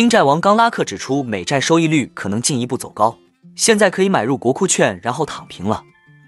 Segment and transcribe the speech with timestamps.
[0.00, 3.18] 新债王冈拉克指出，美债收益率可能进一步走高，
[3.54, 5.84] 现在可以买入国库券，然后躺平了。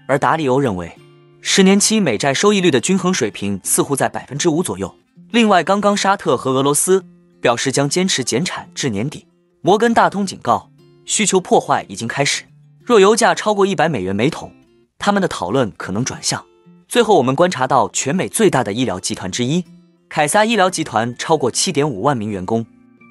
[0.07, 0.95] 而达里欧认为，
[1.41, 4.93] 十年期美债收益率的均衡水平似乎在百分之五左右。
[5.31, 7.03] 另外，刚刚沙特和俄罗斯
[7.41, 9.25] 表示将坚持减产至年底。
[9.63, 10.69] 摩根大通警告，
[11.05, 12.43] 需求破坏已经开始，
[12.85, 14.53] 若油价超过一百美元每桶，
[14.99, 16.45] 他们的讨论可能转向。
[16.87, 19.65] 最后，我们观察到全美最大的医疗集团之一
[20.07, 22.63] 凯撒医疗集团超过七点五万名员工。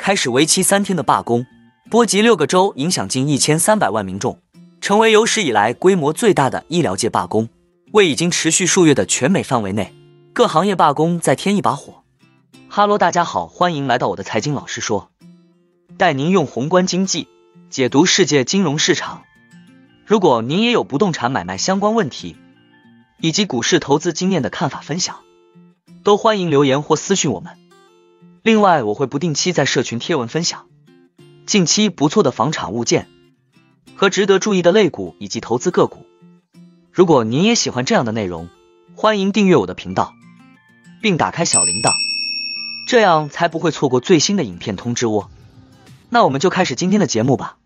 [0.03, 1.47] 开始为期三天的罢工，
[1.89, 4.37] 波及六个州，影响近一千三百万民众，
[4.81, 7.49] 成为有史以来规模最大的医疗界罢工。
[7.93, 9.95] 为已经持续数月的全美范围内
[10.33, 12.03] 各行业罢工再添一把火。
[12.69, 15.13] 哈喽，大家好，欢迎来到我的财经老师说，
[15.97, 17.29] 带您用宏观经济
[17.71, 19.23] 解读世界金融市场。
[20.05, 22.37] 如果您也有不动产买卖相关问题，
[23.21, 25.21] 以及股市投资经验的看法分享，
[26.03, 27.53] 都欢迎留言或私讯我们。
[28.45, 30.67] 另外，我会不定期在社群贴文分享
[31.47, 33.09] 近期不错的房产物件
[33.95, 36.05] 和值得注意的类股以及投资个股。
[36.91, 38.49] 如果您也喜欢这样的内容，
[38.97, 40.13] 欢迎订阅我的频道，
[41.01, 41.93] 并打开小铃铛，
[42.89, 45.31] 这样才不会错过最新的影片通知哦。
[46.09, 47.59] 那我们就开始今天的节目吧。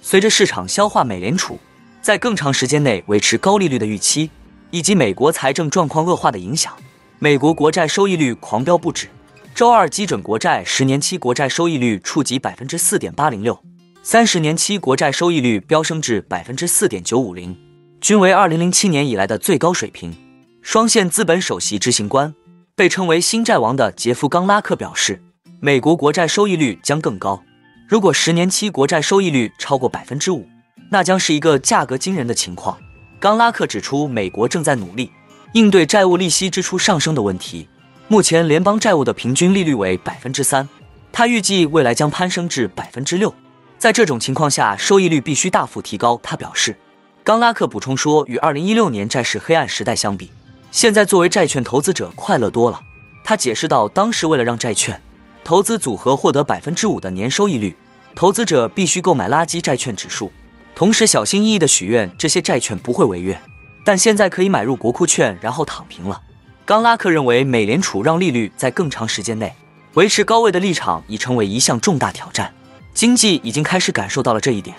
[0.00, 1.58] 随着市场消化美联储。
[2.02, 4.30] 在更长时间内维持高利率的预期，
[4.70, 6.74] 以及美国财政状况恶化的影响，
[7.18, 9.08] 美国国债收益率狂飙不止。
[9.54, 13.62] 周二，基准国债十年期国债收益率触及百分之四点八零六，
[14.02, 17.54] 三十年期国债收益率飙升至百分之四点九五零，
[18.00, 20.16] 均为二零零七年以来的最高水平。
[20.62, 22.34] 双线资本首席执行官、
[22.74, 25.22] 被称为“新债王”的杰夫·冈拉克表示，
[25.60, 27.42] 美国国债收益率将更高。
[27.86, 30.48] 如果十年期国债收益率超过百分之五。
[30.90, 32.76] 那将是一个价格惊人的情况。
[33.18, 35.10] 冈拉克指出，美国正在努力
[35.52, 37.68] 应对债务利息支出上升的问题。
[38.08, 40.68] 目前，联邦债务的平均利率为百分之三，
[41.12, 43.32] 他预计未来将攀升至百分之六。
[43.78, 46.18] 在这种情况下，收益率必须大幅提高。
[46.22, 46.76] 他表示，
[47.22, 50.30] 冈拉克补充说，与二零一六年债市黑暗时代相比，
[50.72, 52.80] 现在作为债券投资者快乐多了。
[53.22, 55.00] 他解释到，当时为了让债券
[55.44, 57.76] 投资组合获得百分之五的年收益率，
[58.14, 60.32] 投资者必须购买垃圾债券指数。
[60.74, 63.38] 同时，小心翼翼地许愿这些债券不会违约，
[63.84, 66.22] 但现在可以买入国库券，然后躺平了。
[66.64, 69.54] 冈拉克认为，美联储让利率在更长时间内
[69.94, 72.54] 维持高位的立场已成为一项重大挑战，
[72.94, 74.76] 经济已经开始感受到了这一点。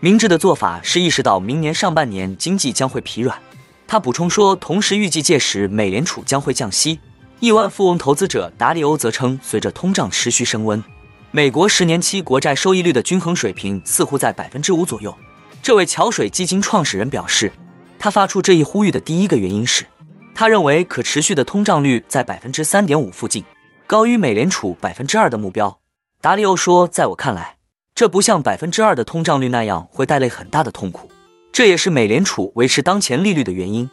[0.00, 3.38] 明智的做法是意识到明年上半年经济将会疲软。
[3.86, 6.98] 他补充说，同时预计届时美联储将会降息。
[7.40, 10.82] 亿万富翁投资者达里欧则称，随着通胀持续升温，
[11.30, 15.14] 美国十年期国债收益率的均衡水平似乎在百分之五左右。
[15.64, 17.50] 这位桥水基金创始人表示，
[17.98, 19.86] 他发出这一呼吁的第一个原因是，
[20.34, 23.42] 他认为可持续的通胀率在百分之三点五附近，
[23.86, 25.78] 高于美联储百分之二的目标。
[26.20, 27.56] 达里欧说：“在我看来，
[27.94, 31.10] 这不像百分之二的通胀率那样会带来很大的痛苦，
[31.50, 33.88] 这也是美联储维持当前利率的原因。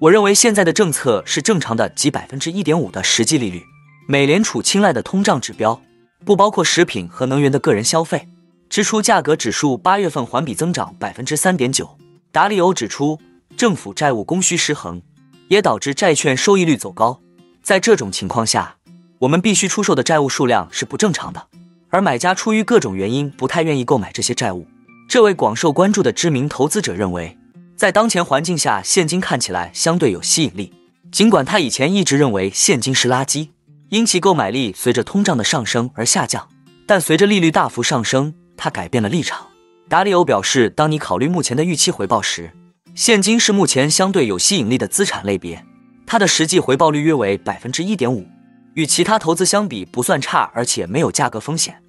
[0.00, 3.62] 我认为现在的政策是正常的，即百分之一点五的实际利率。
[4.06, 5.80] 美联储青睐的通胀指标
[6.26, 8.28] 不包括食品和能源的个人消费。”
[8.68, 11.96] 支出价格指数八月份环比增长百分之三点九。
[12.32, 13.20] 达里欧指出，
[13.56, 15.00] 政府债务供需失衡
[15.48, 17.20] 也导致债券收益率走高。
[17.62, 18.76] 在这种情况下，
[19.20, 21.46] 我们必须出售的债务数量是不正常的，
[21.90, 24.66] 而买家出于各种原因不太愿意购买这些债务。
[25.08, 27.38] 这位广受关注的知名投资者认为，
[27.76, 30.72] 在当前环境下，现金看起来相对有吸引力。
[31.12, 33.50] 尽管他以前一直认为现金是垃圾，
[33.90, 36.48] 因其购买力随着通胀的上升而下降，
[36.86, 38.34] 但随着利率大幅上升。
[38.56, 39.46] 他改变了立场。
[39.88, 42.52] 达里欧表示，当你考虑目前的预期回报时，
[42.94, 45.64] 现金是目前相对有吸引力的资产类别。
[46.06, 48.26] 它的实际回报率约为百分之一点五，
[48.74, 51.82] 与其他投资相比不算差，而且没有价格风险。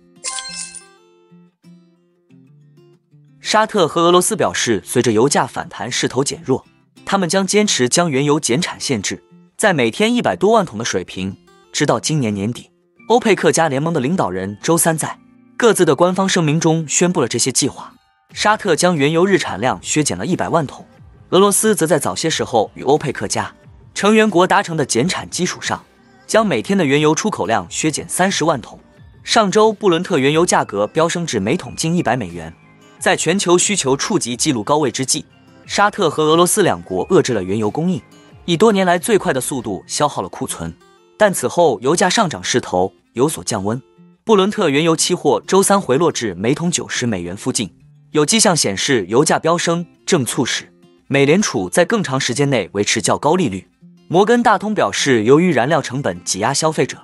[3.39, 6.65] 沙特和俄罗斯表示，随着油价反弹势头减弱，
[7.05, 9.23] 他们将坚持将原油减产限制
[9.55, 11.37] 在每天一百多万桶的水平，
[11.71, 12.71] 直到今年年底。
[13.07, 15.19] 欧佩克加联盟的领导人周三在。
[15.57, 17.93] 各自的官方声明中宣布了这些计划。
[18.33, 20.85] 沙特将原油日产量削减了一百万桶，
[21.29, 23.53] 俄罗斯则在早些时候与欧佩克加
[23.93, 25.81] 成员国达成的减产基础上，
[26.27, 28.77] 将每天的原油出口量削减三十万桶。
[29.23, 32.53] 上周布伦特原油价格飙升至每桶近一百美元，
[32.99, 35.25] 在全球需求触及纪录高位之际，
[35.65, 38.01] 沙特和俄罗斯两国遏制了原油供应，
[38.43, 40.75] 以多年来最快的速度消耗了库存。
[41.17, 43.81] 但此后油价上涨势头有所降温。
[44.25, 47.71] 布伦特原油期货周三回落至每桶九十美元附近，
[48.09, 50.73] 有迹象显示油价飙升正促使
[51.05, 53.67] 美联储在更长时间内维持较高利率。
[54.07, 56.97] 摩根大通表示，由于燃料成本挤压消费者，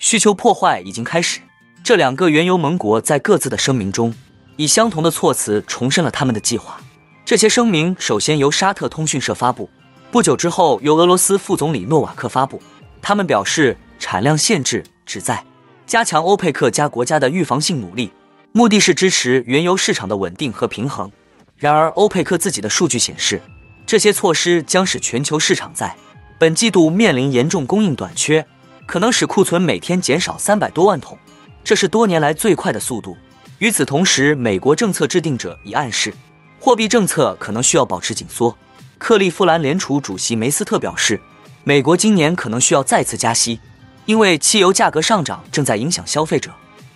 [0.00, 1.38] 需求破坏已经开始。
[1.84, 4.12] 这两个原油盟国在各自的声明中，
[4.56, 6.80] 以相同的措辞重申了他们的计划。
[7.24, 9.70] 这些声明首先由沙特通讯社发布，
[10.10, 12.60] 不久之后由俄罗斯副总理诺瓦克发布。
[13.00, 15.44] 他们表示，产量限制旨在
[15.86, 18.10] 加强欧佩克加国家的预防性努力，
[18.52, 21.10] 目的是支持原油市场的稳定和平衡。
[21.56, 23.40] 然而，欧佩克自己的数据显示，
[23.86, 25.94] 这些措施将使全球市场在
[26.38, 28.44] 本季度面临严重供应短缺，
[28.86, 31.16] 可能使库存每天减少三百多万桶。
[31.62, 33.16] 这是多年来最快的速度。
[33.58, 36.12] 与此同时，美国政策制定者已暗示，
[36.58, 38.56] 货币政策可能需要保持紧缩。
[38.98, 41.20] 克利夫兰联储主席梅斯特表示，
[41.62, 43.60] 美国今年可能需要再次加息，
[44.06, 46.50] 因为汽油价格上涨正在影响消费者。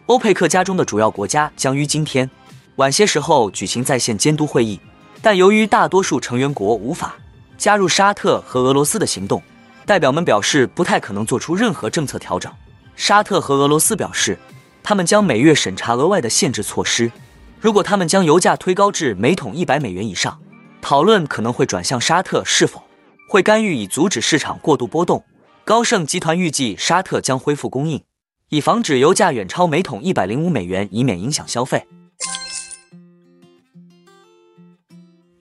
[0.06, 2.28] 欧佩克家中的主要国家将于今天
[2.76, 4.80] 晚些时候举行在线监督会议，
[5.20, 7.16] 但由于大多数成员国无法
[7.56, 9.42] 加入沙特和俄罗斯的行动，
[9.84, 12.52] 代表们表示不太可能做出任何政策调整。
[12.96, 14.38] 沙特和俄罗斯表示。
[14.80, 17.12] 他们将每月审查额外的限制措施。
[17.60, 20.40] 如果他们将油价推高至每桶一百美元以上，
[20.80, 22.82] 讨论可能会转向沙特是否
[23.28, 25.22] 会干预以阻止市场过度波动。
[25.68, 28.02] 高盛集团预计沙特将恢复供应，
[28.48, 31.86] 以防止油价远超每桶一百零五美元，以免影响消费。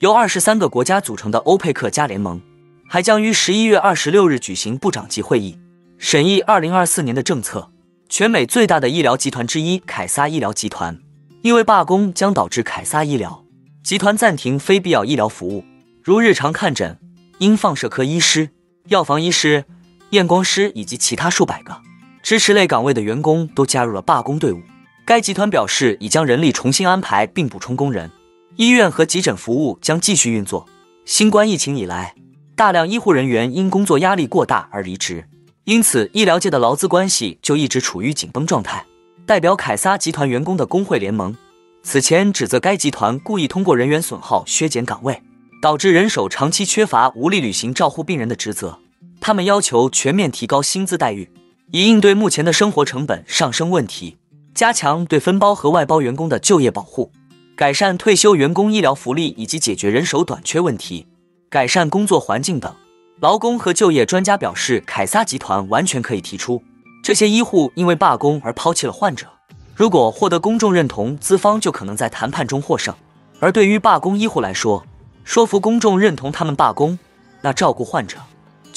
[0.00, 2.42] 由二十三个国家组成的欧佩克加联盟
[2.86, 5.58] 还将于十一月二十六日举行部长级会议，
[5.96, 7.70] 审议二零二四年的政策。
[8.10, 11.00] 全美最大的医疗集团之一凯撒医疗集团，
[11.40, 13.46] 因为罢工将导致凯撒医疗
[13.82, 15.64] 集团暂停非必要医疗服务，
[16.04, 16.98] 如日常看诊、
[17.38, 18.50] 因放射科医师、
[18.88, 19.64] 药房医师、
[20.10, 21.80] 验光师以及其他数百个
[22.22, 24.60] 支持类岗位的员工都加入了罢工队伍。
[25.06, 28.10] 该集团表示已将人力重新安排并补充工人，
[28.56, 30.66] 医院和急诊服务将继续运作。
[31.06, 32.14] 新冠疫情以来，
[32.54, 35.26] 大量医护人员因工作压力过大而离职。
[35.64, 38.84] 因此，医疗界的劳资关系就一直处于紧绷状态。
[39.24, 41.36] 代表凯撒集团员工的工会联盟
[41.82, 45.22] 此前指责该集团故意通过人员损耗削减岗位，
[45.62, 48.78] 导致人手长期缺乏，无力履行照护病人的职责。
[49.20, 51.30] 他们要求全面提高薪资待遇，
[51.72, 54.16] 以应对目前的生活成本上升问题，
[54.54, 57.12] 加强对分包和外包员工的就业保护，
[57.56, 61.06] 改善退休员工医疗福利，以及解决人手短缺问题，
[61.50, 62.74] 改善工作环境等。
[63.20, 66.62] 劳工和就业专家表示，凯撒集团完全可以提出，
[67.02, 69.26] 这些医护因为罢工而抛弃了患者。
[69.74, 72.94] 如果获得公众认同，资方就可能在谈判中获胜。
[73.40, 74.84] 而对于罢工医护来说，
[75.24, 76.98] 说服公众认同他们罢工，
[77.40, 78.18] 那照顾患者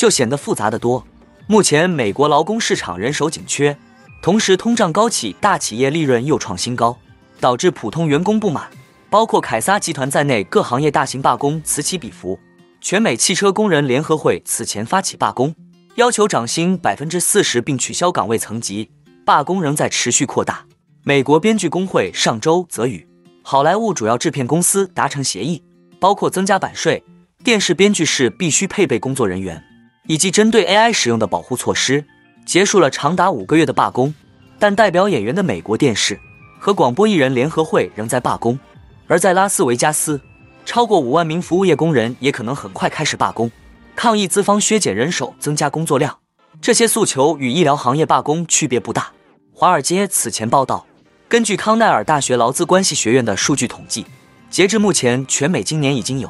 [0.01, 1.05] 就显得复杂的多。
[1.45, 3.77] 目前美国劳工市场人手紧缺，
[4.19, 6.97] 同时通胀高企，大企业利润又创新高，
[7.39, 8.67] 导致普通员工不满，
[9.11, 12.39] 包括凯撒集团在内各行业大型罢工此起彼伏。
[12.81, 15.53] 全美汽车工人联合会此前发起罢工，
[15.97, 18.89] 要求涨薪百分之四十并取消岗位层级。
[19.23, 20.65] 罢工仍在持续扩大。
[21.03, 23.07] 美国编剧工会上周则与
[23.43, 25.61] 好莱坞主要制片公司达成协议，
[25.99, 27.03] 包括增加版税、
[27.43, 29.63] 电视编剧室必须配备工作人员，
[30.11, 32.03] 以及针对 AI 使用的保护措施，
[32.45, 34.13] 结束了长达五个月的罢工。
[34.59, 36.19] 但代表演员的美国电视
[36.59, 38.59] 和广播艺人联合会仍在罢工，
[39.07, 40.19] 而在拉斯维加斯。
[40.65, 43.49] 超过五万名服务业工人也可能很快开始罢工，
[43.95, 46.17] 抗议资方削减人手、增加工作量。
[46.59, 49.13] 这些诉求与医疗行业罢工区别不大。
[49.53, 50.85] 华尔街此前报道，
[51.29, 54.05] 根据康奈尔大学劳资关系学院的数据统计，
[54.49, 56.29] 截至目前，全美今年已经有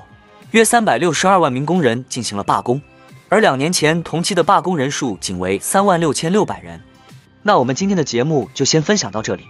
[0.51, 2.79] 约三百六十二万名工人进行了罢工，
[3.31, 6.81] 而两年前同期的罢工人数仅为三万六千六百人。
[7.43, 9.45] 那我们今天的节目就先分享到这里。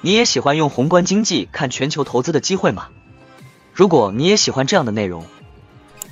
[0.00, 2.90] 你也喜欢用宏观经济看全球投资的机会吗？
[3.72, 5.26] 如果你也喜欢这样的内容，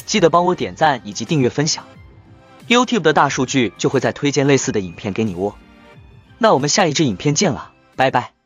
[0.06, 1.84] 记得帮我点赞以及订阅分享
[2.66, 5.54] ，YouTube 的大数据就会再推荐类似的影片给你哦。
[6.38, 8.41] 那我们下一支影片见了，拜拜。